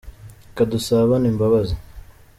[0.47, 1.75] reka dusabane imbabazi.